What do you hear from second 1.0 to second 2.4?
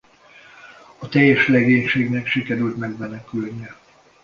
teljes legénységnek